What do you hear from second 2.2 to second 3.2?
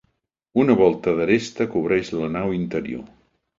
la nau interior.